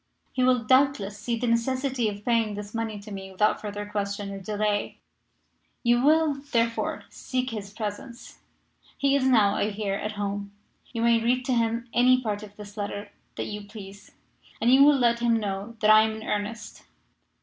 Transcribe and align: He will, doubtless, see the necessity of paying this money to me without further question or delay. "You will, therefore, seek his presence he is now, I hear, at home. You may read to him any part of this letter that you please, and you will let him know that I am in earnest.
He 0.33 0.43
will, 0.43 0.63
doubtless, 0.63 1.19
see 1.19 1.37
the 1.37 1.45
necessity 1.45 2.09
of 2.09 2.25
paying 2.25 2.55
this 2.55 2.73
money 2.73 2.99
to 3.01 3.11
me 3.11 3.31
without 3.31 3.61
further 3.61 3.85
question 3.85 4.31
or 4.31 4.39
delay. 4.39 4.97
"You 5.83 6.03
will, 6.03 6.37
therefore, 6.51 7.03
seek 7.11 7.51
his 7.51 7.71
presence 7.71 8.39
he 8.97 9.15
is 9.15 9.25
now, 9.25 9.53
I 9.53 9.69
hear, 9.69 9.93
at 9.93 10.13
home. 10.13 10.53
You 10.91 11.03
may 11.03 11.21
read 11.23 11.45
to 11.45 11.53
him 11.53 11.87
any 11.93 12.19
part 12.19 12.41
of 12.41 12.55
this 12.55 12.77
letter 12.77 13.11
that 13.35 13.45
you 13.45 13.65
please, 13.65 14.13
and 14.59 14.73
you 14.73 14.83
will 14.83 14.97
let 14.97 15.19
him 15.19 15.37
know 15.37 15.77
that 15.81 15.91
I 15.91 16.01
am 16.01 16.15
in 16.19 16.23
earnest. 16.27 16.81